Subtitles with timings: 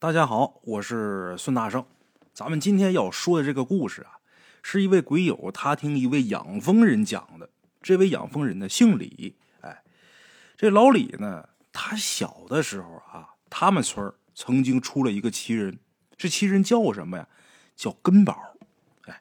[0.00, 1.84] 大家好，我是孙大圣。
[2.32, 4.20] 咱们今天要说的这个故事啊，
[4.62, 7.50] 是一位鬼友他听一位养蜂人讲的。
[7.82, 9.82] 这位养蜂人呢姓李，哎，
[10.56, 15.80] 这老李呢，他小的时候啊，他们村曾经出了一个奇人，
[16.16, 17.26] 这奇人叫什么呀？
[17.74, 18.54] 叫根宝。
[19.06, 19.20] 哎，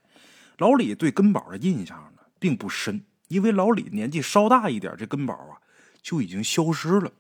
[0.60, 5.58] 老李对根宝的印象呢并不深，因为老李年纪稍大一点，这根宝啊
[6.04, 7.12] 就已经消失了。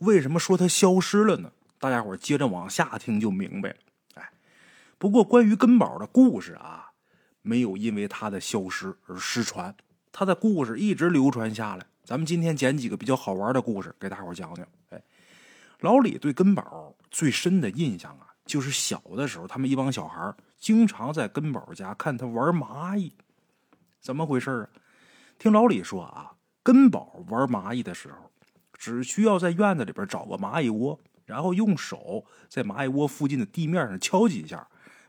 [0.00, 1.52] 为什么说他消失了呢？
[1.80, 3.76] 大家伙接着往下听就明白了。
[4.16, 4.30] 哎，
[4.98, 6.92] 不过关于根宝的故事啊，
[7.40, 9.74] 没有因为他的消失而失传，
[10.12, 11.86] 他的故事一直流传下来。
[12.04, 14.66] 咱们今天捡几个比较好玩的故事给大伙讲讲。
[14.90, 15.02] 哎，
[15.80, 23.14] 老李对根宝最深的印象啊，就是小的时候，他们一帮小孩经常在根宝家看他玩蚂蚁。
[24.00, 24.68] 怎么回事啊？
[25.38, 28.30] 听老李说啊，根宝玩蚂蚁的时候，
[28.74, 31.00] 只需要在院子里边找个蚂蚁窝。
[31.30, 34.66] 然后用手在蚂蚁窝附近的地面上敲几下，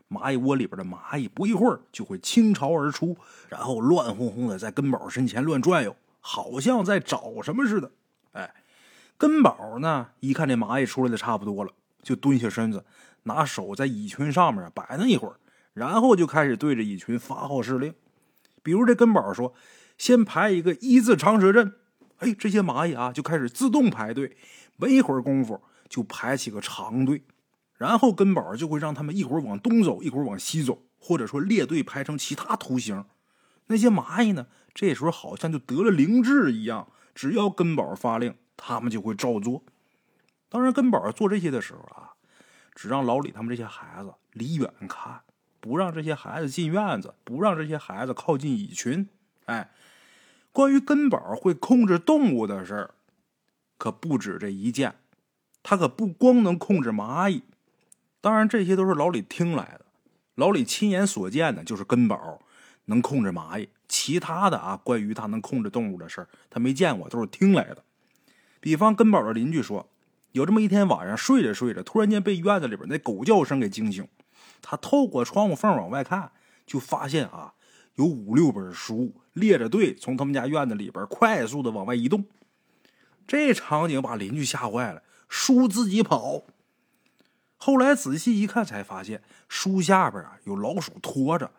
[0.08, 3.16] 蚂蚁窝里边的蚂蚁不一会儿就会倾巢而出，
[3.48, 7.90] 然后乱哄哄的在根宝身前乱转悠，好像在找什么似的。
[8.30, 8.54] 哎，
[9.18, 11.72] 根宝呢，一看这蚂蚁出来的差不多了，
[12.04, 12.84] 就蹲下身子，
[13.24, 15.34] 拿手在蚁群上面摆弄一会儿，
[15.74, 17.92] 然后就开始对着蚁群发号施令。
[18.62, 19.52] 比如这根宝说
[19.98, 21.74] ：“先排一个一字长蛇阵。”
[22.22, 24.36] 哎，这些蚂蚁啊就开始自动排队，
[24.76, 25.60] 没一会儿功夫。
[25.92, 27.22] 就排起个长队，
[27.76, 33.04] 然后根宝就会让他们一会儿往东走，一会儿往西走，或者说列队排成其他图形。
[33.66, 39.62] 那些蚂蚁呢，这时候好像就得了灵智一样，只要根宝发令，他们就会照做。
[40.48, 42.12] 当然，根宝做这些的时候啊，
[42.74, 45.20] 只让老李他们这些孩子离远看，
[45.60, 49.06] 不让这些孩子进院子，不让这些孩子靠近蚁群。
[49.44, 49.70] 哎，
[50.52, 52.94] 关于根宝会控制动物的事儿，
[53.76, 54.94] 可不止这一件。
[55.62, 57.42] 他可不光能控制蚂蚁，
[58.20, 59.86] 当然这些都是老李听来的。
[60.34, 62.40] 老李亲眼所见的就是根宝
[62.86, 67.84] 能控制蚂蚁，其他的啊，关于他能控制动物的事儿，他没见过，都是听来的。
[68.60, 69.88] 比方根宝的邻居说，
[70.32, 74.08] 有这么一天晚上睡着睡着，突然间被院子里边那狗叫声给惊醒。
[74.62, 76.32] 他透过窗户缝往外看，
[76.66, 77.54] 就发现啊，
[77.96, 82.24] 有五六本书列着队从他们家院子里边快速的往外移动。
[83.26, 85.02] 这场景把邻居吓坏了。
[85.34, 86.42] 书自己跑，
[87.56, 91.50] 后来仔细一看，才发现书下边啊有老鼠拖着，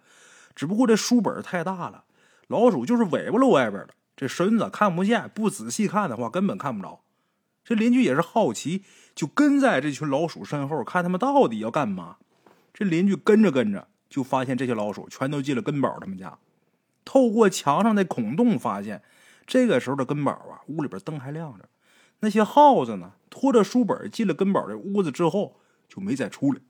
[0.54, 2.04] 只不过这书本太大了，
[2.46, 7.02] 老鼠就是尾巴露外边的，这身子看不见，不仔细看的话根本看不着。
[7.64, 8.84] 这邻居也是好奇，
[9.16, 12.18] 就跟在这群老鼠身后，看他们到底要干嘛。
[12.76, 16.38] 这邻居跟着跟着，就发现这些老鼠全都进了根宝他们家。
[17.04, 19.02] 透过墙上的孔洞，发现
[19.48, 21.68] 这个时候的根宝啊，屋里边灯还亮着。
[22.24, 23.12] 那些耗子呢？
[23.30, 26.62] 拖着书本进了根宝这屋子之后，就没再出来。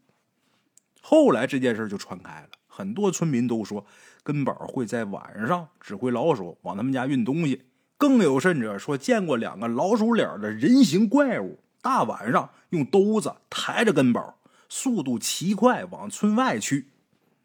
[1.00, 3.86] 后来这件事就传开了，很多村民都说
[4.24, 7.68] 根宝会在晚上指挥老鼠往他们家运东西。
[8.00, 16.88] 更有甚者说见过两个老鼠脸的人形怪物，大晚上用兜子抬着根宝，速度奇快往村外去。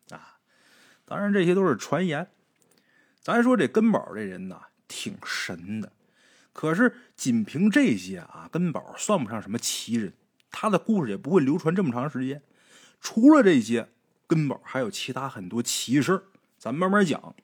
[0.08, 0.38] 啊，
[1.04, 2.26] 当然这些都是传言。
[3.20, 5.92] 咱说这根宝这人呐，挺神的。
[6.58, 10.12] 可是，仅凭这些啊，根宝算不上什么奇人，
[10.50, 12.42] 他的故事也不会流传这么长时间。
[13.00, 13.90] 除了这些，
[14.26, 16.24] 根宝还有其他很多奇事
[16.58, 17.36] 咱慢慢讲。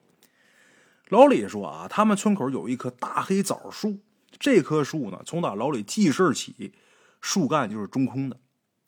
[1.11, 4.01] 老李说啊，他们村口有一棵大黑枣树，
[4.41, 6.73] 这棵树呢，从打老李记事起，
[7.21, 8.41] 树干就是中空的。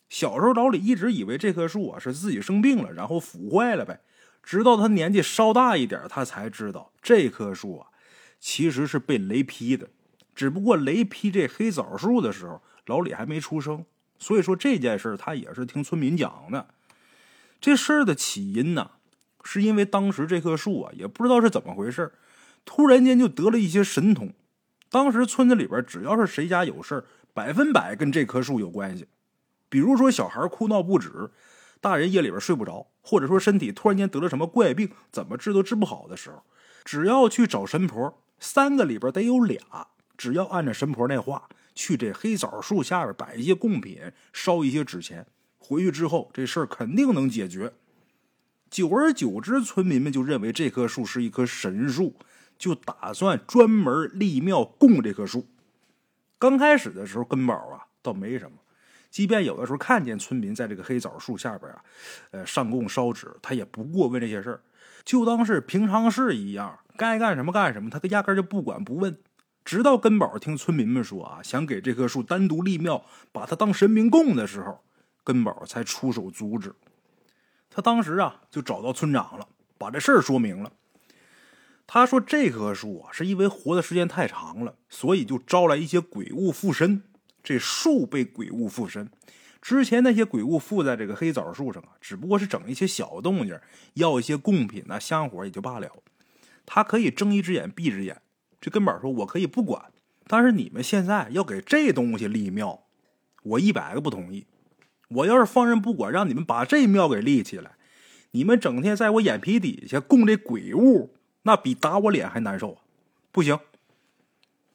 [0.09, 4.01] 小时候，老李一直以为这棵树啊是自己生病了，然后腐坏了呗。
[4.43, 7.87] 直到他年纪稍大一点，他才知道这棵树啊
[8.41, 9.91] 其实是被雷劈的。
[10.37, 13.85] 只不过雷劈这黑枣树的时候，老李还没出生，
[14.19, 16.69] 所以说这件事他也是听村民讲的。
[17.61, 18.91] 这事儿的起因呢，
[19.43, 22.13] 是因为当时这棵树啊，也不知道是怎么回事
[22.67, 24.33] 突然间就得了一些神通。
[24.91, 29.09] 当时村子里边只要是谁家有事百分百跟这棵树有关系。
[29.69, 31.31] 比如说小孩哭闹不止，
[31.81, 36.43] 大人夜里边睡不着，或者说身体突然间得了什么怪病，怎么治都治不好的时候，
[36.85, 39.89] 只要去找神婆，三个里边得有俩。
[40.17, 44.01] 只要按照神婆那话，去这黑枣树下边摆一些贡品，
[44.33, 45.27] 烧一些纸钱，
[45.59, 47.73] 回去之后这事儿肯定能解决。
[48.71, 52.17] 久而久之，村民们就认为这棵树是一棵神树，
[52.59, 55.47] 就打算专门立庙供这棵树。
[56.39, 58.59] 刚开始的时候，根宝啊倒没什么，
[59.11, 61.85] 即便有的时候看见村民在这个黑枣树下边啊，
[62.33, 64.61] 呃上供烧纸，他也不过问这些事儿，
[65.05, 69.17] 就当是平常事一样，该干什么干什么，他压根就不管不问。
[69.67, 74.79] 直到根宝听村民们说啊，想给这棵树单独立庙，把它当神明供的时候，
[75.25, 76.73] 根宝才出手阻止。
[77.69, 80.71] 他当时啊，就找到村长了，把这事儿说明了。
[81.85, 87.03] 他说：“这棵树啊，是因为活的时间太长了，所以就招来一些鬼物附身。
[87.43, 89.11] 这树被鬼物附身，
[89.61, 93.59] 之前那些鬼物附在这个黑枣树上啊，只不过是整一些小动静，
[93.95, 95.91] 要一些贡品啊、香火也就罢了。
[96.65, 98.23] 他可以睁一只眼闭一只眼。
[98.61, 99.93] 这根本说我可以不管，
[100.27, 102.85] 但是你们现在要给这东西立庙，
[103.43, 104.47] 我一百个不同意。
[105.09, 107.73] 我要是放任不管，让你们把这庙给立起来，
[108.33, 111.13] 你们整天在我眼皮底下供这鬼物。”
[111.47, 112.83] 那比打我脸还难受啊！
[113.31, 113.57] 不行，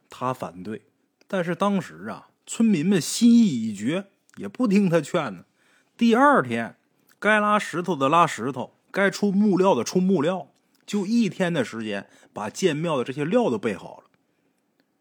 [0.10, 0.84] 他反对。
[1.28, 4.06] 但是当时啊，村民们心意已决，
[4.38, 5.44] 也不听他劝呢。
[5.98, 6.78] 第二天，
[7.20, 10.48] 该拉石头的拉石头，该出木料的出木料，
[10.92, 14.04] 就一天的时间，把建庙的这些料都备好了。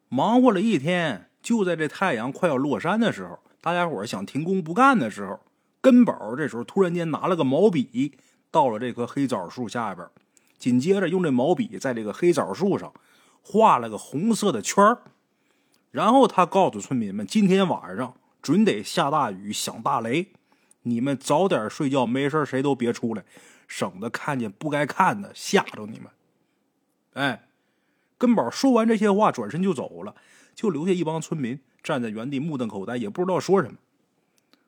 [0.08, 5.40] 忙活了一天，就在这太阳快要落山的时候，大家伙想停工不干的时候，
[5.80, 8.12] 根宝这时候突然间拿了个毛笔，
[8.52, 10.06] 到了这棵黑枣树下边。
[10.60, 12.92] 紧接着用这毛笔在这个黑枣树上
[13.42, 14.96] 画了个红色的圈
[15.90, 20.28] 然后他告诉村民们：“今天晚上准得下大雨，响大雷，
[20.82, 23.24] 你们早点睡觉，没事谁都别出来，
[23.70, 26.10] 省得看见不该看的，吓着你们。”
[27.14, 27.48] 哎，
[28.18, 30.16] 根宝说完这些话，转身就走了，
[30.54, 33.78] 就留下一帮村民站在原地目瞪口呆，也不知道说什么。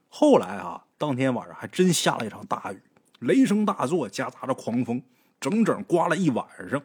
[0.08, 2.81] 后来啊，当天晚上还真下了一场大雨，
[3.19, 5.02] 雷声大作，夹杂着狂风。
[5.40, 6.81] 整整刮了一晚上，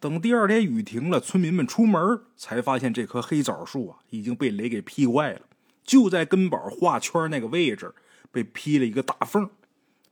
[0.00, 5.42] 等第二天雨停了，村民们出门才发现这棵黑枣树啊已经被雷给劈坏了，
[5.84, 7.94] 就在根宝画圈那个位置
[8.32, 9.48] 被劈了一个大缝，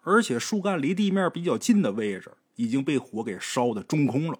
[0.04, 4.38] 而且树干离地面比较近的位置已经被火给烧的中空了，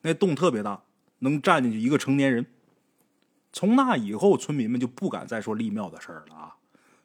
[0.00, 0.82] 那洞特别大，
[1.18, 2.46] 能站进去一个成年人。
[3.52, 6.56] 从那以后，村民们就不敢再说立庙的事儿了啊。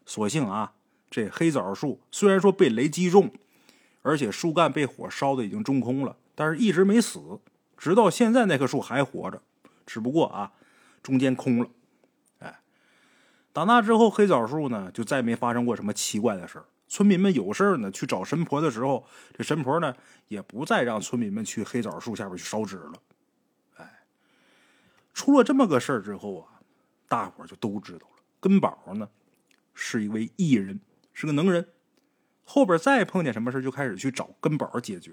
[0.05, 0.73] 所幸啊，
[1.09, 3.31] 这黑枣树虽然说被雷击中。
[4.01, 7.19] 而且树干被火烧的已经中空了，但是一直没死，
[7.77, 9.41] 直到现在那棵树还活着，
[9.85, 10.53] 只不过啊，
[11.03, 11.69] 中间空了。
[12.39, 12.61] 哎，
[13.51, 19.05] 打那之后，黑枣树呢就再没发生过什么奇怪的事村民们有事呢去找神婆的时候，
[19.37, 19.95] 这神婆呢
[20.27, 22.93] 也不再让村民们去黑枣树下边去烧纸了。
[23.77, 24.01] 哎，
[25.13, 26.59] 出了这么个事儿之后啊，
[27.07, 29.07] 大伙就都知道了，根宝呢
[29.75, 30.81] 是一位艺人，
[31.13, 31.65] 是个能人。
[32.43, 35.11] 后边再碰见什么事就开始去找根宝解决，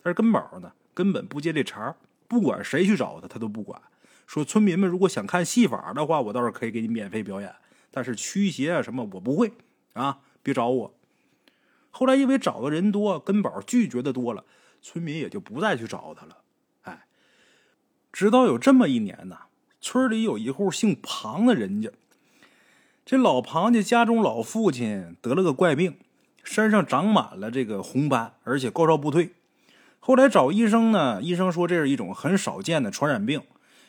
[0.00, 1.92] 但是根宝呢根本不接这茬
[2.28, 3.82] 不管谁去找他，他都不管。
[4.28, 7.52] 说村民们如果想看戏法的话，我倒是可以给你免费表演，
[7.90, 9.52] 但是驱邪啊什么我不会
[9.94, 10.94] 啊，别找我。
[11.96, 14.44] 后来因为找的人多，根宝拒绝的多了，
[14.82, 16.36] 村民也就不再去找他了。
[16.82, 17.06] 哎，
[18.12, 19.38] 直到有这么一年呢，
[19.80, 21.90] 村里有一户姓庞的人家，
[23.06, 25.96] 这老庞家家中老父亲得了个怪病。
[26.44, 29.32] 身上长满了这个红斑，而且高烧不退。
[29.98, 33.42] 后来找医生呢，医生说这是一种很少见的传染病。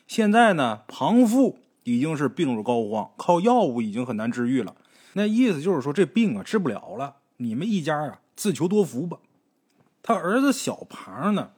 [0.08, 4.76] 现在呢，庞父已经是病入膏肓，靠药物已经很难治愈了。
[5.14, 9.20] 那意思就是说这病啊治不了了，你们一家啊自求多福吧。
[10.04, 11.52] 他儿子小庞呢，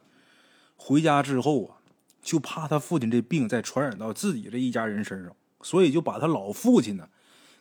[0.76, 1.76] 回家之后啊，
[2.22, 7.08] 就怕他父亲这病再传染到自己这一家人身上，所以就把他老父亲呢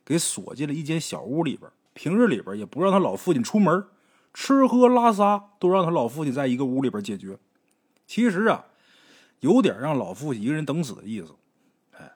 [0.03, 1.69] 给锁进了一间小屋里边。
[1.93, 3.85] 平日里边也不让他老父亲出门，
[4.33, 7.37] 吃喝拉撒都让他老父亲在一个屋里边解决。
[8.07, 8.65] 其实啊，
[9.41, 11.35] 有点让老父亲一个人等死的意思。
[11.97, 12.13] 哎，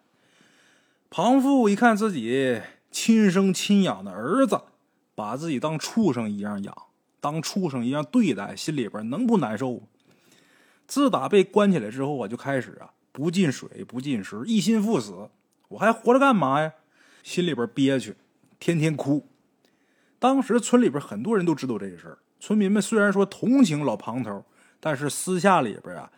[1.09, 4.61] 庞父一看自己亲生亲养的儿子
[5.15, 6.75] 把自己当畜生一样养，
[7.19, 9.81] 当畜生一样对待，心里边能不难受？
[10.87, 15.29] 自打被关起来之后我，就开始啊不进水不进食，一心赴死。
[15.69, 16.73] 我还活着干嘛呀？
[17.23, 18.15] 心里边憋屈，
[18.59, 19.27] 天天哭。
[20.19, 24.43] 当时村里边很多人都知道这个事儿，村民们虽然说同情老庞头，
[24.79, 26.11] 但是私下里边啊，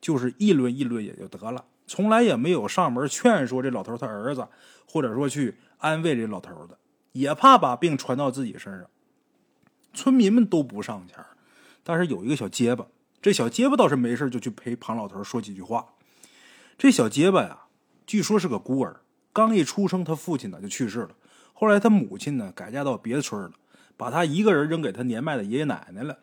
[0.00, 4.46] 就是议论议论也就得了，从来也没有上门劝说这老头他儿子，
[4.86, 6.78] 或者说去安慰这老头的，
[7.18, 8.86] 也怕把病传到自己身上。
[9.92, 11.24] 村民们都不上前，
[11.82, 12.86] 但是有一个小结巴，
[13.22, 15.86] 这小结巴倒是没事就去陪庞老头说几句话。
[16.76, 17.60] 这小结巴呀，
[18.06, 19.00] 据说是个孤儿，
[19.32, 21.10] 刚一出生，他父亲呢就去世了。
[21.54, 23.52] 后来他母亲呢改嫁到别的村了，
[23.96, 26.18] 把他一个人扔给他年迈的爷爷奶奶了。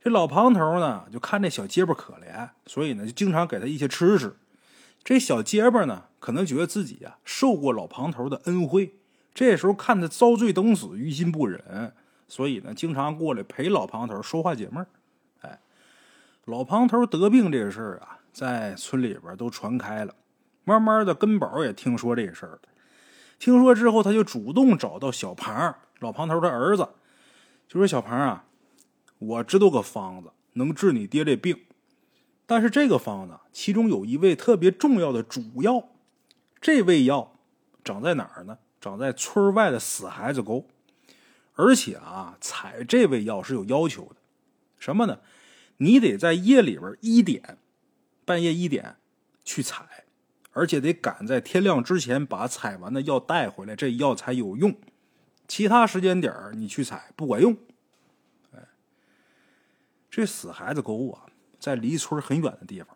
[0.00, 4.36] 这老庞头呢就看这小结巴可怜，所以呢就经常给他一些吃食。
[5.02, 8.94] 这小结巴呢可能觉得自己呀受过老庞头的恩惠，
[9.34, 11.92] 这时候看他遭罪等死，于心不忍，
[12.28, 14.86] 所以呢经常过来陪老庞头说话解闷
[15.40, 15.60] 哎，
[16.44, 20.14] 老庞头得病这个事儿啊，在村里边都传开了，
[20.62, 22.60] 慢慢的根宝也听说这事儿了。
[23.40, 26.88] 听说之后，他就主动找到小庞，老庞头的儿子，
[27.66, 28.44] 就说：“小庞啊，
[29.18, 31.58] 我知道个方子能治你爹这病，
[32.46, 35.88] 但是这个方子其中有一味特别重要的主药，
[36.60, 37.34] 这味药
[37.82, 38.58] 长在哪儿呢？
[38.84, 40.68] 长在村外的死孩子沟，
[41.54, 44.16] 而且啊，采这味药是有要求的，
[44.78, 45.20] 什么呢？
[45.78, 47.56] 你得在夜里边一点，
[48.26, 48.96] 半夜一点
[49.42, 50.04] 去采，
[50.52, 54.76] 而且得赶在天亮之前把采完的药带回来，这药才有用。”
[55.48, 57.56] 其他时间点你去采不管用。
[58.52, 58.68] 哎，
[60.10, 61.24] 这死孩子沟啊，
[61.58, 62.94] 在离村很远的地方，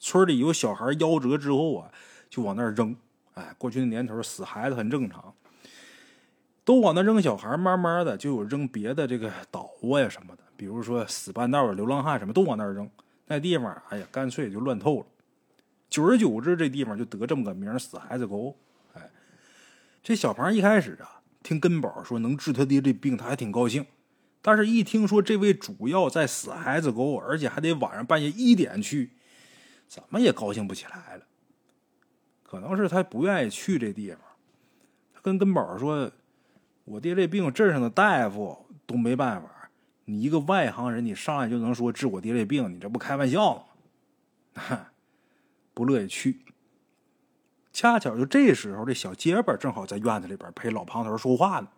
[0.00, 1.92] 村里有小孩夭折之后啊，
[2.28, 2.96] 就往那儿扔。
[3.38, 5.32] 哎，过去的年头死孩子很正常，
[6.64, 12.90] 都往那扔小孩，慢慢的就有扔别的这个倒窝呀什么的，比如说死半道流浪汉什么都往那儿扔。
[13.26, 15.06] 那地方，哎呀，干脆就乱透了。
[15.88, 18.56] 久而久之，这地方就得这么个名死孩子沟。
[18.94, 19.10] 哎，
[20.02, 21.22] 这小庞一开始啊。
[21.40, 23.86] 听根宝说能治他爹这病，他还挺高兴。
[24.42, 29.12] 但是，一听说这位主要在死孩子沟，而且还得晚上半夜一点去，
[29.86, 31.24] 怎么也高兴不起来了。
[32.50, 34.20] 可能是他不愿意去这地方。
[35.12, 36.10] 他跟根宝说
[36.86, 39.70] ：“我爹这病，镇上的大夫都没办法。
[40.06, 43.64] 你一个外行人，你上来就能说治我爹这病，你这不开玩笑吗？”
[45.74, 46.40] 不乐意去。
[47.70, 51.68] 恰巧就这时候，这小结巴正好在院子里边陪老庞头说话呢。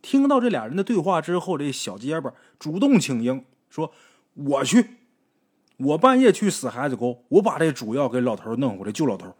[0.00, 3.92] 听到这俩人的对话之后，这小结巴主动请缨，说
[4.34, 4.98] ：“我去，
[5.78, 9.34] 我半夜去死孩子沟，我把这主要给老头弄回来救老头。”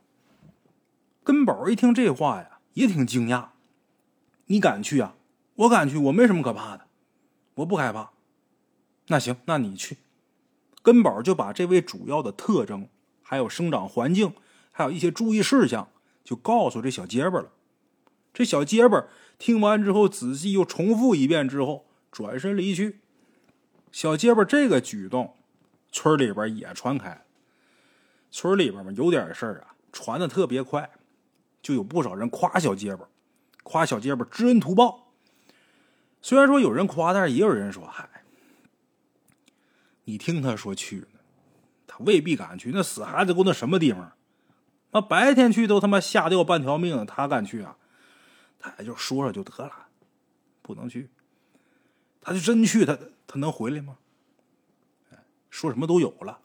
[1.26, 3.48] 根宝一听这话呀，也挺惊讶
[4.46, 5.16] ：“你敢去啊？
[5.56, 6.86] 我敢去，我没什么可怕的，
[7.56, 8.12] 我不害怕。
[9.08, 9.96] 那行，那你去。”
[10.84, 12.88] 根宝就把这位主要的特征，
[13.24, 14.34] 还有生长环境。
[14.70, 15.88] 还有一些注意事项，
[16.22, 17.50] 就告诉这小结巴了。
[18.32, 19.06] 这小结巴
[19.36, 23.00] 听完之后，仔细又重复一遍之后，转身离去。
[23.90, 25.34] 小结巴这个举动，
[25.90, 27.22] 村里边也传开了。
[28.30, 30.88] 村里边嘛，有点事儿啊，传的特别快，
[31.62, 33.08] 就有不少人夸小结巴，
[33.62, 35.12] 夸小结巴知恩图报。
[36.22, 38.08] 虽然说有人夸，但是也有人说：“嗨，
[40.04, 41.20] 你听他说去呢，
[41.86, 42.70] 他未必敢去。
[42.72, 44.12] 那死孩子沟那什么地方？”
[44.92, 47.76] 那白天去都他妈吓掉半条命，他敢去啊？
[48.58, 49.88] 他也就说说就得了，
[50.62, 51.10] 不能去。
[52.20, 53.98] 他就真去，他他能回来吗？
[55.50, 56.40] 说什么都有了。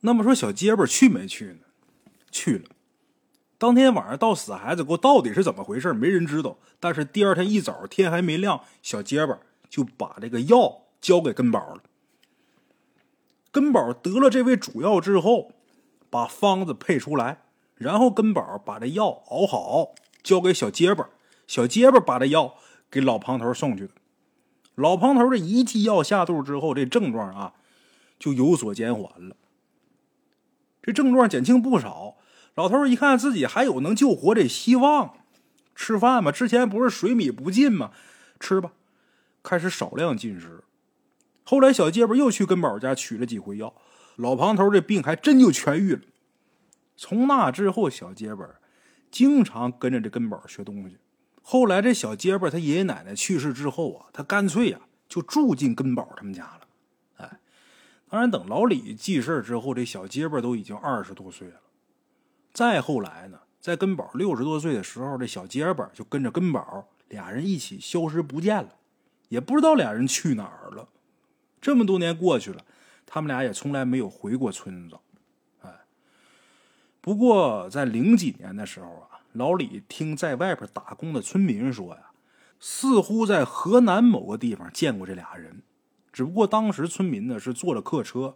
[0.00, 1.60] 那么说小结巴去没去呢？
[2.30, 2.70] 去了。
[3.64, 5.94] 当天晚上到死孩子沟到底是怎么回事？
[5.94, 6.58] 没人知道。
[6.78, 9.38] 但是第二天一早天还没亮，小结巴
[9.70, 11.82] 就把这个药交给根宝了。
[13.50, 15.52] 根宝得了这味主药之后。
[16.10, 17.38] 把方子配出来，
[17.74, 21.08] 然后根宝把这药熬好，交给小结巴。
[21.48, 22.54] 小结巴把这药
[22.88, 23.94] 给老庞头送去的。
[24.76, 27.54] 老庞头这一剂药下肚之后，这症状啊
[28.18, 29.34] 就有所减缓了。
[30.82, 32.16] 这症状减轻不少。
[32.54, 35.18] 老头一看自己还有能救活这希望，
[35.74, 36.30] 吃饭吧。
[36.30, 37.90] 之前不是水米不进吗？
[38.38, 38.72] 吃吧，
[39.42, 40.62] 开始少量进食。
[41.42, 43.74] 后来小结巴又去根宝家取了几回药。
[44.16, 46.02] 老庞头这病还真就痊愈了。
[46.96, 48.46] 从那之后，小结巴
[49.10, 50.98] 经常跟着这根宝学东西。
[51.42, 56.60] 后来，这小结巴他爷爷奶奶去世之后啊，他干脆呀就住进根宝他们家了。
[57.16, 57.40] 哎，
[58.08, 61.60] 当然，等老李记事之后，这小结巴都已经二十多岁了。
[62.54, 68.76] 再后来呢，在根宝六十多岁的时候，这小结巴就跟着根宝俩人一起消失不见了，
[69.28, 70.88] 也不知道俩人去哪儿了。
[71.60, 72.64] 这么多年过去了。
[73.06, 74.96] 他们俩也从来没有回过村子，
[75.60, 75.70] 哎。
[77.00, 82.10] 不过在零几年的时候啊，老李听在外边打工的村民说呀，
[82.58, 85.62] 似乎在河南某个地方见过这俩人。
[86.12, 88.34] 只不过当时村民呢是坐了客车，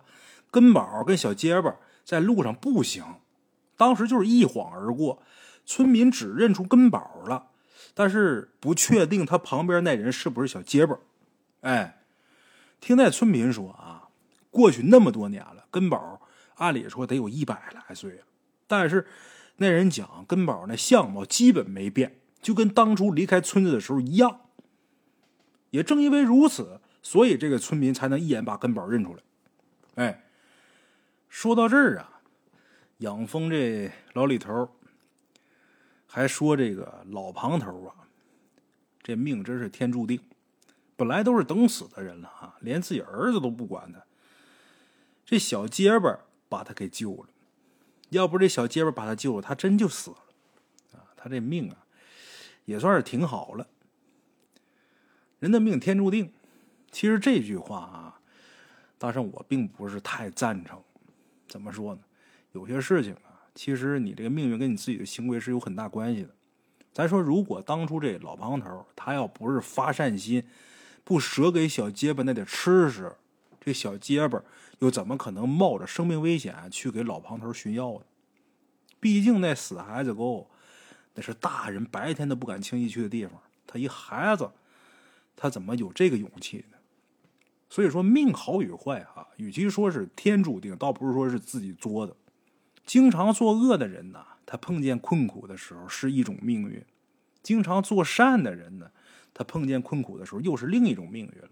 [0.51, 3.05] 根宝跟小结巴在路上步行，
[3.79, 5.23] 当时就是一晃而过，
[5.65, 7.47] 村民只认出根宝了，
[7.95, 10.99] 但是不确定他旁边那人是不是小结巴。
[11.63, 12.03] 哎，
[12.79, 14.05] 听那村民说啊。
[14.51, 16.23] 过去那么多年了，根宝
[16.57, 18.25] 按理说得有一百来岁了，
[18.67, 19.07] 但是
[19.57, 24.41] 那人讲根宝那相貌基本没变，就跟当初离开村子的时候一样。
[25.71, 29.23] 也正因为如此，所以这个村民才能一眼把根宝认出来。
[29.97, 30.25] 哎，
[31.29, 32.18] 说到这儿啊，
[32.99, 34.69] 养蜂这老李头
[36.07, 38.09] 还说这个老庞头啊，
[39.03, 40.21] 这命真是天注定，
[40.97, 44.05] 本来都是等死的人了啊，连自己儿子都不管他。
[45.25, 47.29] 这小结巴把他给救了，
[48.09, 50.17] 要不这小结巴把他救了，他真就死了
[50.95, 51.07] 啊！
[51.15, 51.77] 他这命啊，
[52.65, 53.69] 也算是挺好了。
[55.39, 56.33] 人的命天注定。
[56.91, 58.21] 其实这句话啊，
[58.97, 60.83] 大圣我并不是太赞成。
[61.47, 62.01] 怎么说呢？
[62.59, 66.31] 有些事情啊，其实你这个命运跟你自己的行为是有很大关系的。
[66.93, 70.43] 咱说，如果当初这老庞头他要不是发善心，
[71.05, 73.15] 不舍给小结巴那点吃食，
[73.61, 74.43] 这小结巴
[74.81, 78.01] 又怎么可能冒着生命危险去给老庞头寻药呢？
[78.99, 80.51] 毕竟那死孩子沟，
[81.15, 83.41] 那是大人白天都不敢轻易去的地方。
[83.65, 84.51] 他一孩子，
[85.37, 86.77] 他怎么有这个勇气呢？
[87.71, 92.17] 所以说，命好与坏啊，与其说是天注定，倒不如说是自己作的。
[92.89, 96.81] 经常作恶的人呢，他碰见困苦的时候是一种命运；
[97.43, 98.91] 经常做善的人呢，
[99.35, 101.51] 他碰见困苦的时候又是另一种命运了。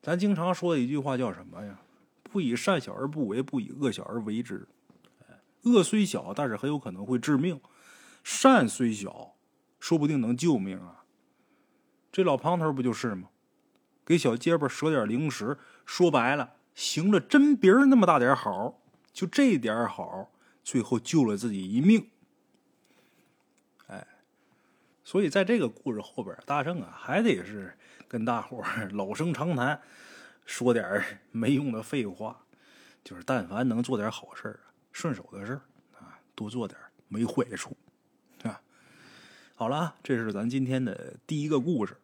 [0.00, 1.78] 咱经常说的一句话叫什么呀？
[2.22, 4.66] 不以善小而不为，不以恶小而为之。
[5.64, 7.58] 恶虽小，但是很有可能会致命；
[8.24, 9.34] 善虽小，
[9.78, 11.04] 说不定能救命啊。
[12.10, 13.28] 这老庞头不就是吗？
[14.06, 18.79] 给小结巴舍点零食，说白了，行了针鼻儿那么大点好，
[19.20, 20.30] 就这点好，
[20.64, 22.08] 最后救了自己一命。
[23.88, 24.06] 哎，
[25.04, 27.76] 所以在这个故事后边，大圣啊，还得是
[28.08, 29.78] 跟大伙老生常谈，
[30.46, 32.46] 说点没用的废话，
[33.04, 34.58] 就是但凡能做点好事
[34.90, 35.60] 顺手的事
[35.98, 37.76] 啊，多做点没坏处
[38.44, 38.58] 啊。
[39.54, 41.94] 好了，这是咱今天的第一个故事。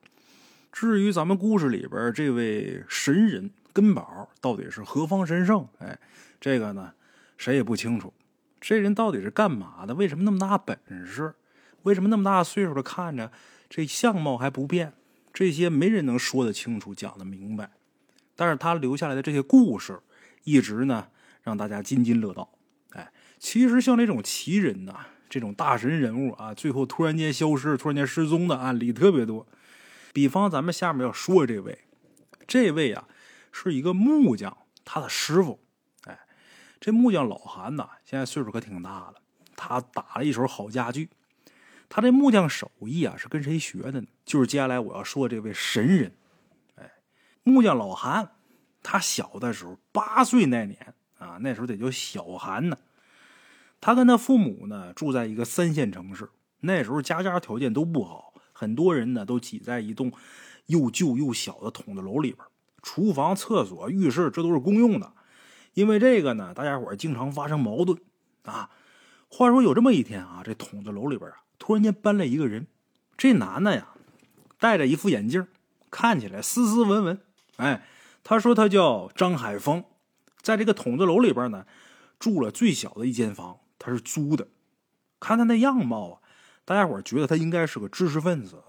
[0.70, 5.66] 至于咱们故事里边这位神人根宝到底是何方神圣？
[5.78, 5.98] 哎，
[6.38, 6.92] 这个呢，
[7.36, 8.12] 谁也不清楚。
[8.60, 9.94] 这人到底是干嘛的？
[9.94, 11.34] 为什么那么大本事？
[11.82, 13.30] 为什么那么大岁数了，看着
[13.68, 14.94] 这相貌还不变？
[15.32, 17.70] 这些没人能说得清楚、讲得明白。
[18.34, 20.00] 但是他留下来的这些故事，
[20.44, 21.08] 一直呢
[21.42, 22.50] 让大家津津乐道。
[22.90, 29.46] 哎，其实像这种奇人呐，这种大神人物啊，最后突然间消失、突然间失踪的案例特别多。
[30.12, 31.78] 比方咱们下面要说这位，
[32.46, 33.06] 这位啊
[33.52, 35.60] 是一个木匠，他的师傅。
[36.78, 39.14] 这木匠老韩呐，现在岁数可挺大了。
[39.56, 41.08] 他打了一手好家具。
[41.88, 44.06] 他这木匠手艺啊，是跟谁学的呢？
[44.24, 46.12] 就是接下来我要说这位神人。
[46.74, 46.92] 哎，
[47.44, 48.32] 木匠老韩，
[48.82, 52.76] 他小的时候八岁那年啊，那时候得叫小韩呢。
[53.80, 56.28] 他跟他父母呢住在一个三线城市，
[56.60, 58.34] 那时候家家条件都不好。
[58.52, 60.10] 很多人呢都挤在一栋
[60.66, 62.44] 又旧又小的筒子楼里边，
[62.82, 65.12] 厨房、厕所、浴室这都是公用的。
[65.76, 67.98] 因为这个呢，大家伙经常发生矛盾
[68.44, 68.70] 啊。
[69.28, 72.66] 话说有这么一天啊，这筒子楼里边啊，突然间搬来一个人。
[73.18, 73.88] 这男的呀，
[74.58, 75.46] 戴着一副眼镜，
[75.90, 77.20] 看起来斯斯文文。
[77.56, 77.86] 哎，
[78.24, 79.84] 他说他叫张海峰，
[80.40, 81.66] 在这个筒子楼里边呢，
[82.18, 84.48] 住了最小的一间房，他是租的。
[85.20, 86.20] 看他那样貌啊。
[86.64, 88.62] 大家伙觉得他应该是个知识分子。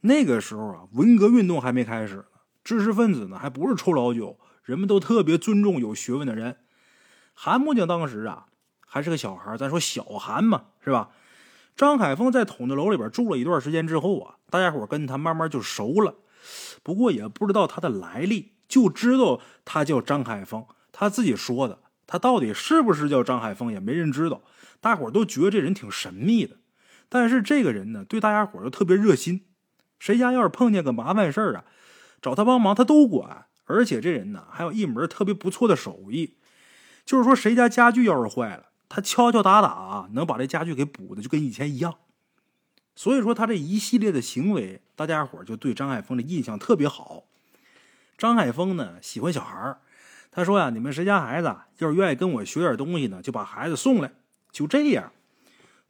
[0.00, 2.24] 那个时候啊，文革运动还没开始呢，
[2.64, 6.58] 知识分子呢还不是臭老九，人们都特别尊重有学问的人。
[7.34, 8.46] 韩木匠当时啊
[8.86, 11.10] 还是个小孩，咱说小韩嘛，是吧？
[11.74, 16.16] 张海峰在筒子楼里边住了一段时间之后啊，大家伙跟他慢慢就熟了。
[16.82, 21.78] 不过也不知道他的来历，就知道他叫张海峰，他自己说的。
[22.06, 24.42] 他到底是不是叫张海峰，也没人知道。
[24.82, 26.56] 大伙都觉得这人挺神秘的。
[27.08, 29.46] 但是这个人呢，对大家伙都特别热心，
[29.98, 31.64] 谁家要是碰见个麻烦事儿啊，
[32.20, 33.46] 找他帮忙他都管。
[33.64, 36.34] 而且这人呢，还有一门特别不错的手艺，
[37.04, 41.94] 就是说谁家家具要是坏了，他敲敲打打啊能把这家具给补的就跟以前一样。
[42.94, 47.24] 所以说他这一系列的行为，大家伙就对张海峰的印象特别好。
[48.18, 49.78] 张海峰呢喜欢小孩，
[50.30, 54.12] 他说呀：“你们谁家孩子要是愿意跟我学点东西呢，就把孩子送来。”
[54.52, 55.10] 就这样。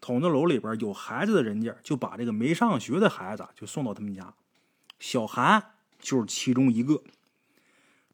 [0.01, 4.35] 筒子楼里边有孩子的人家，就把这个没上学的孩子就送到他们家。
[4.99, 5.63] 小韩
[6.01, 7.03] 就是其中一个。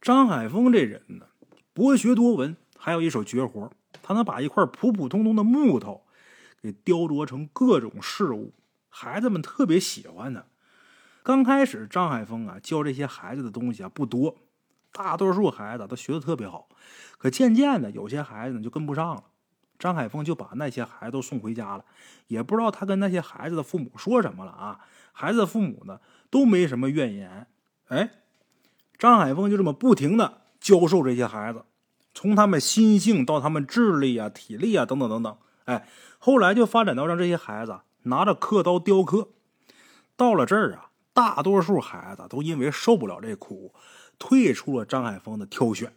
[0.01, 1.27] 张海峰这人呢，
[1.73, 3.71] 博学多闻，还有一手绝活，
[4.03, 6.05] 他能把一块普普通通的木头
[6.63, 8.55] 给雕琢成各种事物，
[8.89, 10.45] 孩子们特别喜欢他。
[11.23, 14.37] 刚开始，张海峰啊教这些孩子的东西啊不多，
[14.93, 16.69] 大多数孩子都学的特别好。
[17.19, 19.25] 可渐渐的，有些孩子呢就跟不上了。
[19.79, 21.85] 张海峰就把那些孩子都送回家了，
[22.27, 24.81] 也不知道他跟那些孩子的父母说什么了啊！
[25.13, 27.47] 孩子的父母呢都没什么怨言。
[27.87, 28.11] 哎，
[28.99, 31.65] 张海峰就这么不停的教授这些孩子，
[32.13, 35.37] 从他们心性到他们智力啊、体力啊等等等等。
[35.67, 39.29] 哎，后来就发展到让这些孩子拿着刻刀雕刻。
[40.17, 43.73] 到了这儿啊，大多数孩子都因为受不了这苦，
[44.19, 45.93] 退出了张海峰的挑选。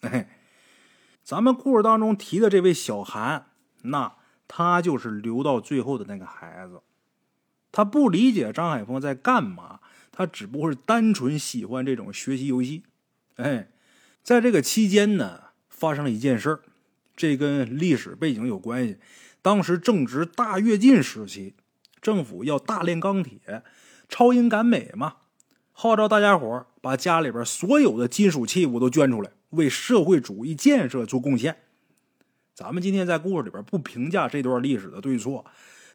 [0.00, 0.36] 哎。
[1.22, 3.46] 咱们故事当中提的这位小韩，
[3.82, 4.14] 那
[4.48, 6.80] 他就是留到最后的那个孩子。
[7.70, 9.78] 他不理解张海峰在干嘛，
[10.12, 12.82] 他只不过是单纯喜欢这种学习游戏。
[13.36, 13.68] 哎，
[14.22, 16.60] 在这个期间呢，发生了一件事儿，
[17.16, 18.98] 这跟历史背景有关系。
[19.42, 21.54] 当时正值大跃进时期，
[22.02, 23.62] 政府要大炼钢铁，
[24.08, 25.16] 超英赶美嘛，
[25.72, 31.56] 号召大家伙把家里边所有的金属器物都捐出来，为社会主义建设做贡献。
[32.54, 35.46] 咱们今天在故事里边不评价这段历史的对错，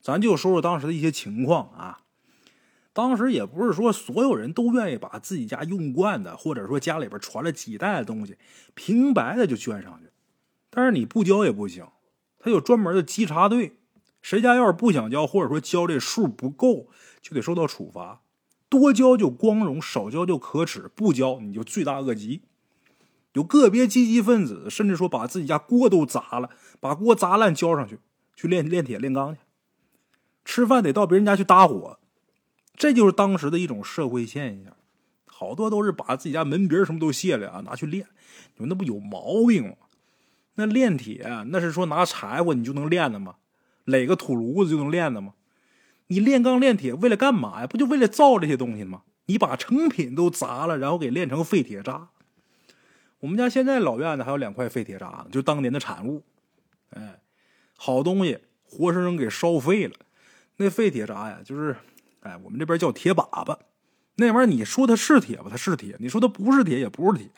[0.02, 2.00] 咱就说说当时的一些情况啊。
[2.96, 8.38] 当时也不是说所有人都愿意把自己家用惯的，或者说家里边传了几代的东西
[8.74, 10.10] 平白的就捐上去，
[10.70, 11.86] 但是你不交也不行。
[12.40, 13.76] 他有专门的稽查队，
[14.22, 16.88] 谁家要是不想交，或者说交这数不够，
[17.22, 18.22] 就得受到处罚。
[18.70, 22.44] 多交就光荣，少交就可耻，不交你就罪大恶极。
[23.34, 28.00] 有个别积极分子，甚至说把自己家锅都砸了，把锅砸烂交上去，
[28.38, 29.42] 去炼炼铁炼钢去。
[30.46, 32.00] 吃饭得到别人家去搭伙，
[32.76, 34.76] 这就是当时的一种社会现象。
[35.26, 38.08] 好多都是把自己家门鼻什么都卸了啊，拿去炼。
[38.56, 39.76] 你说那不有毛病吗？
[40.56, 43.36] 那炼铁，那是说拿柴火你就能炼的吗？
[43.84, 45.34] 垒个土炉子就能炼的吗？
[46.08, 47.68] 你炼钢炼铁为了干嘛呀？
[47.68, 49.04] 不就为了造这些东西吗？
[49.26, 52.10] 你把成品都砸了，然后给炼成废铁渣。
[53.20, 56.24] 我们家现在老院子还有两块废铁渣呢，就当年的产物。
[56.92, 57.20] 哎，
[57.76, 59.96] 好东西，活生生给烧废了。
[60.58, 61.76] 那废铁渣呀，就是，
[62.26, 63.58] 哎，我们这边叫铁粑粑。
[64.16, 67.30] 那玩意儿你说它是铁吧，它是铁；你说它不是铁，也不是铁。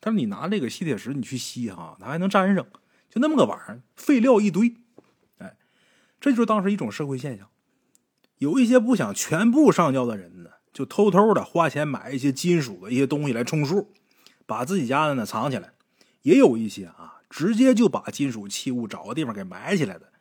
[0.00, 2.66] 但是你拿这个吸铁石，你去吸哈，它还能粘上，
[3.08, 4.74] 就那么个玩意儿，废料一堆。
[5.38, 5.56] 哎，
[6.20, 7.48] 这就是当时一种社会现象。
[8.38, 13.92] 有一些不想全部上交的人呢，就偷偷的花钱买一些金属的一些东西来充数，
[14.46, 15.74] 把自己家的呢藏起来。
[16.22, 20.11] 也有一些啊，直接就把金属器物找个地方给埋起来的。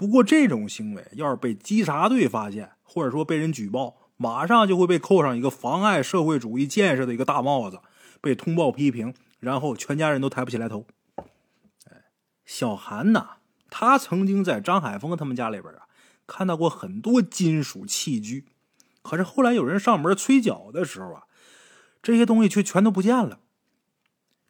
[0.00, 7.80] 不过这种行为要是被稽查队发现，或者说被人举报，马上就会被扣上一个妨碍社会主义建设的一个大帽子。
[8.22, 10.86] 被通报批评，然后全家人都抬不起来头。
[11.84, 12.04] 哎，
[12.46, 13.36] 小韩呐，
[13.68, 15.82] 他曾经在张海峰他们家里边啊，
[16.26, 18.46] 看到过很多金属器具，
[19.02, 21.24] 可是后来有人上门催缴的时候啊，
[22.02, 23.40] 这些东西却全都不见了。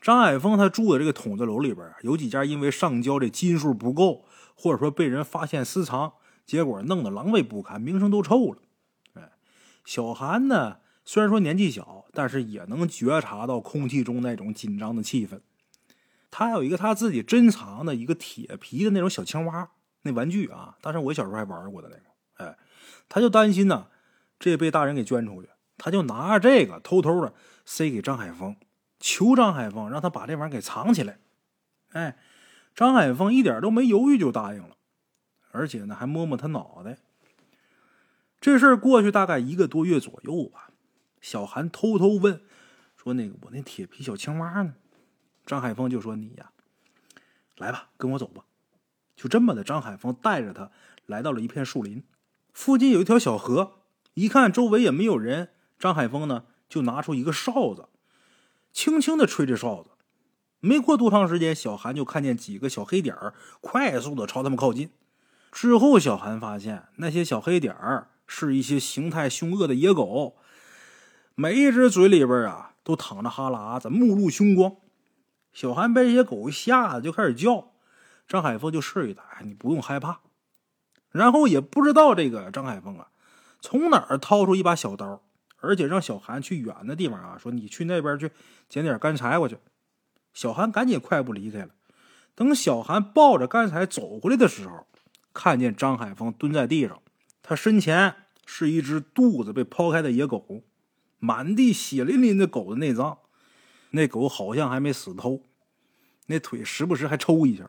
[0.01, 4.25] 张海峰他住的这个筒子楼里边啊，有几家因为上交这金数不够，
[4.61, 6.13] 或者说被人发现私藏，
[6.45, 8.59] 结果弄得狼狈不堪，名声都臭了。
[9.15, 9.31] 哎，
[9.87, 10.81] 小韩呢？
[11.03, 15.41] 虽然说年纪小，但是也能觉察到空气中那种紧张的气氛。
[16.31, 19.71] 他有一个他自己珍藏的一个铁皮的那种小青蛙，
[20.03, 22.45] 那玩具啊，当时我小时候还玩过的那个。
[22.45, 22.59] 哎，
[23.09, 23.87] 他就担心呢，
[24.39, 27.33] 这被大人给捐出去，他就拿着这个偷偷的
[27.65, 28.55] 塞给张海峰，
[29.01, 31.19] 求张海峰让他把这玩意儿给藏起来。
[31.93, 32.19] 哎，
[32.81, 34.75] 张海峰一点都没犹豫就答应了，
[35.51, 36.97] 而且呢还摸摸他脑袋。
[38.41, 40.71] 这事儿过去大概一个多月左右吧。
[41.21, 42.41] 小韩偷偷问
[42.97, 44.77] ：“说那个我那铁皮小青蛙呢？”
[45.45, 46.53] 张海峰就说：“你呀，
[47.59, 48.47] 来吧，跟我走吧。”
[49.15, 50.71] 就这么的，张海峰带着他
[51.05, 52.03] 来到了一片树林，
[52.55, 53.83] 附近有一条小河。
[54.15, 57.91] 一看周围也没有人，张海峰呢就拿出一个哨子，
[58.73, 59.91] 轻轻的吹着哨子。
[60.61, 64.91] 没过多长时间，小韩就看见几个小黑点儿快速的朝他们靠近。
[65.51, 70.37] 之后，小韩发现那些小黑点儿是一些形态凶恶的野狗。
[71.35, 74.77] 每一只嘴里边啊，都淌着哈喇子，目露凶光。
[75.53, 77.73] 小韩被这些狗吓得就开始叫，
[78.29, 80.21] 张海峰就示意他：“你不用害怕。”
[81.11, 83.09] 然后也不知道这个张海峰啊，
[83.61, 85.23] 从哪儿掏出一把小刀，
[85.61, 88.31] 而且让小韩去远的地方啊，说：“你去那边去
[88.69, 89.57] 捡点干柴过去。”
[90.33, 91.71] 小韩赶紧快步离开了。
[92.35, 94.87] 等小韩抱着干柴走回来的时候，
[95.33, 97.03] 看见张海峰蹲在地上，
[97.43, 98.15] 他身前
[98.47, 100.65] 是一只肚子被剖开的野狗。
[101.23, 103.19] 满地血淋淋的狗的内脏，
[103.91, 105.43] 那狗好像还没死透，
[106.29, 107.69] 那腿时不时还抽一下。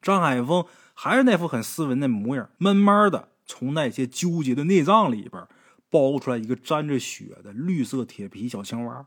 [0.00, 5.46] 张海峰还是那副很斯文的模样，慢慢的从那些纠结的内脏里边
[5.88, 9.06] 剥出来一个沾着血的绿色铁皮小青蛙，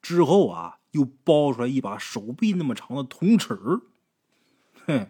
[0.00, 3.54] 之后啊，又包出来一把手臂那么长的铜尺。
[4.86, 5.06] 哼，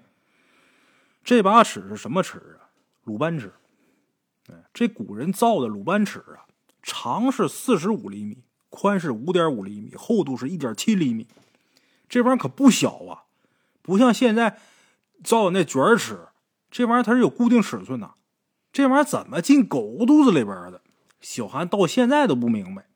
[1.22, 2.68] 这把尺是什么尺啊？
[3.04, 3.54] 鲁班尺。
[4.74, 6.44] 这古人造的鲁班尺啊。
[6.82, 11.26] 长是四十五厘米，宽是五点五厘米，厚度是一点七厘米，
[12.08, 13.24] 这玩意儿可不小啊！
[13.80, 14.58] 不像现在
[15.22, 16.28] 造的那卷尺，
[16.70, 18.12] 这玩意儿它是有固定尺寸的。
[18.70, 20.82] 这玩意儿怎么进狗肚子里边的？
[21.22, 22.86] 小韩到现在都不明白。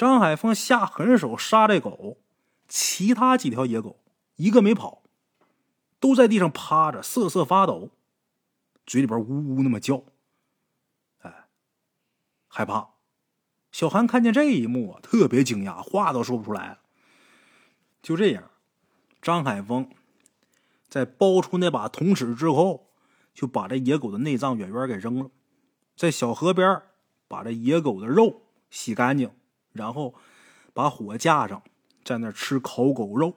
[0.00, 2.16] 张海峰下狠手杀这狗，
[2.66, 4.00] 其他几条野狗
[4.36, 5.02] 一个没跑，
[5.98, 7.90] 都在地上趴着瑟瑟发抖，
[8.86, 10.02] 嘴里边呜呜那么叫。
[12.48, 12.92] 害怕。
[13.72, 16.78] 小韩看见这一幕啊，特别惊讶，话都说不出来了。
[18.00, 18.50] 就这样，
[19.20, 19.90] 张海峰
[20.88, 22.88] 在剥出那把铜尺之后，
[23.34, 25.30] 就把这野狗的内脏远远给扔了，
[25.94, 26.80] 在小河边
[27.28, 29.30] 把这野狗的肉洗干净，
[29.72, 30.14] 然后
[30.72, 31.62] 把火架上，
[32.04, 33.36] 在那吃烤狗肉，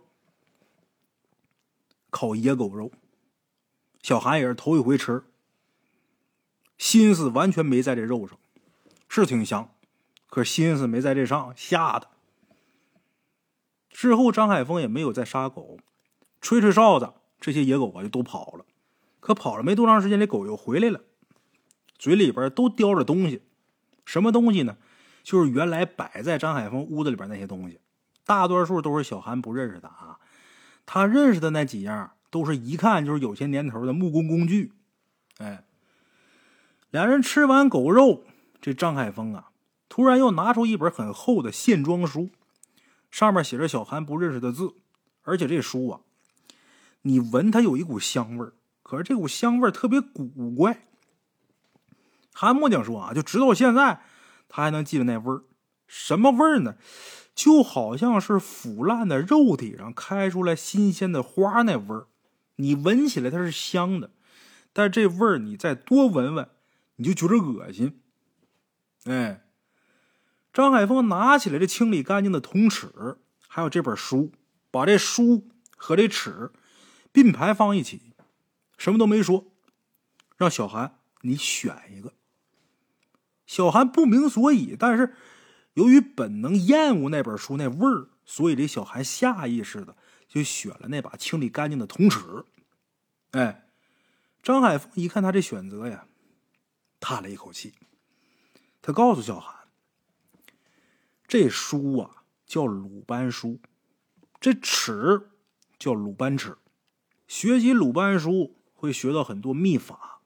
[2.10, 2.92] 烤野狗肉。
[4.02, 5.24] 小韩也是头一回吃，
[6.78, 8.38] 心思完全没在这肉上，
[9.08, 9.70] 是挺香。
[10.28, 12.10] 可心思没在这上，吓的。
[13.90, 15.78] 之后，张海峰也没有再杀狗，
[16.42, 18.66] 吹吹哨子，这些野狗啊就都跑了。
[19.20, 21.02] 可跑了没多长时间，这狗又回来了，
[21.98, 23.44] 嘴里边都叼着东西。
[24.04, 24.78] 什么东西呢？
[25.24, 27.80] 就是原来摆在张海峰屋子里边那些东西，
[28.26, 30.20] 大多数都是小韩不认识的啊。
[30.86, 34.74] 他认识的那几样，都是一看就是有些年头的木工工具。
[35.38, 35.64] 哎，
[36.92, 38.26] 两人吃完狗肉，
[38.62, 39.50] 这张海峰啊。
[39.88, 42.32] 突然又拿出一本很厚的线装书，
[43.12, 44.74] 上面写着小韩不认识的字，
[45.22, 46.02] 而且这书啊，
[47.04, 50.88] 你闻它有一股香味儿，可是这股香味儿特别古怪。
[52.34, 54.02] 韩木匠说啊，就直到现在
[54.56, 55.42] 他还能记得那味儿，
[55.88, 56.76] 什么味儿呢？
[57.34, 62.06] 就好像是腐烂的肉体上开出来新鲜的花那味儿，
[62.58, 64.12] 你闻起来它是香的，
[64.72, 66.48] 但这味儿你再多闻闻，
[66.98, 68.00] 你就觉得恶心。
[69.06, 69.40] 哎。
[70.54, 74.32] 张海峰拿起来这清理干净的铜尺，还有这本书，
[74.70, 76.52] 把这书和这尺
[77.12, 78.14] 并排放一起，
[78.78, 79.48] 什么都没说，
[80.38, 82.14] 让小韩你选一个。
[83.54, 85.14] 小韩不明所以，但是
[85.76, 89.96] 由于本能厌恶那本书那味儿，所以这小韩下意识的
[90.28, 92.46] 就选了那把清理干净的铜尺。
[93.30, 93.68] 哎，
[94.42, 96.08] 张海峰一看他这选择呀，
[97.00, 97.76] 叹了一口气，
[98.82, 99.54] 他告诉小韩。
[101.28, 103.60] 这书啊叫鲁班书，
[104.42, 105.30] 这尺
[105.78, 106.58] 叫鲁班尺。
[107.28, 110.23] 学习鲁班书会学到很多秘法，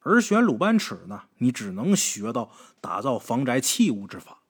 [0.00, 4.42] 而选鲁班尺呢，你只能学到打造防宅器物之法。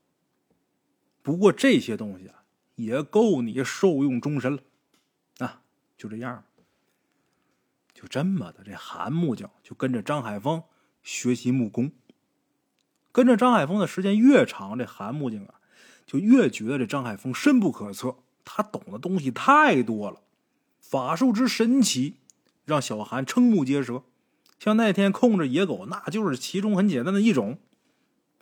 [1.23, 2.45] 不过这些东西啊，
[2.77, 4.63] 也够你受用终身了。
[5.39, 5.63] 啊，
[5.97, 6.45] 就这样，
[7.93, 10.63] 就这么的，这韩木匠就跟着张海峰
[11.03, 11.93] 学习木工。
[13.13, 15.55] 跟着张海峰的时间越长，这韩木匠啊。
[16.07, 20.23] 就越觉得这张海峰深不可测，他懂的东西太多了，
[20.81, 22.17] 法术之神奇，
[22.65, 24.03] 让小韩瞠目结舌。
[24.61, 27.59] 像那天控制野狗，那就是其中很简单的一种。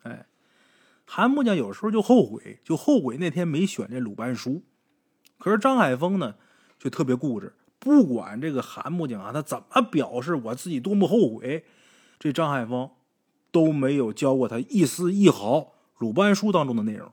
[0.03, 0.27] 哎，
[1.07, 4.65] 韩木匠有时候就后悔，就后悔那天没选这鲁班书。
[5.39, 6.35] 可是张海峰呢，
[6.77, 11.65] 就特别固执，不管这个韩木匠啊，他怎么表示我自己多么后悔，
[12.19, 12.91] 这张海峰
[13.53, 17.13] 都没有教过他一丝一毫鲁班书当中的内容。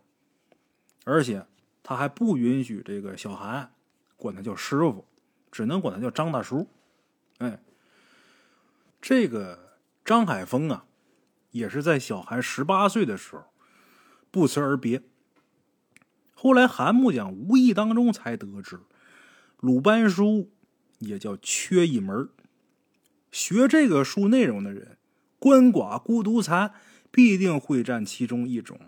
[1.04, 1.46] 而且
[1.84, 3.72] 他还不允许这个小韩
[4.18, 5.06] 管他叫师傅，
[5.52, 6.68] 只能管他叫张大叔。
[7.38, 7.60] 哎，
[9.08, 10.86] 这个张海峰啊，
[11.52, 13.44] 也是在小韩十八岁的时候
[14.32, 15.04] 不辞而别。
[16.34, 18.80] 后来韩木匠无意当中才得知，
[19.60, 20.50] 鲁班书
[20.98, 22.30] 也叫缺一门
[23.32, 24.98] 学这个书内容的人，
[25.40, 26.74] 鳏寡孤独残
[27.12, 28.80] 必定会占其中一种。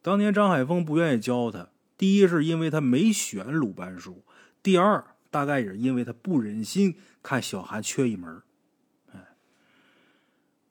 [0.00, 4.22] 当年张海峰不愿意教他，第一是因为他没选鲁班书，
[4.62, 8.40] 第二大概也是因为他不忍心看小韩缺一门。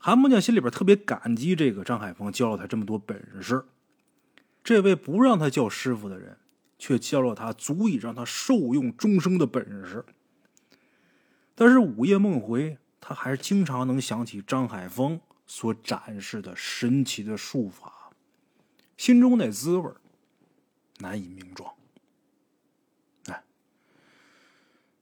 [0.07, 3.65] 韩木匠心里边特别感激这个张海峰教了他这么多本事，
[4.63, 6.37] 这位不让他叫师傅的人，
[6.79, 10.05] 却教了他足以让他受用终生的本事。
[11.55, 18.13] 但是午夜梦回，他还是经常能想起张海峰所展示的神奇的术法。
[18.95, 19.91] 心中那滋味
[20.99, 21.73] 难以名状。
[23.25, 23.43] 哎，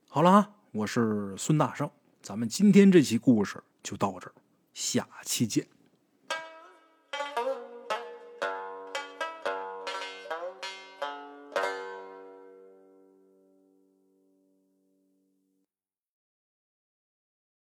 [0.08, 1.88] 好了啊，我是孙大圣，
[2.24, 4.34] 咱们今天这期故事就到这儿，
[4.76, 5.75] 下期见。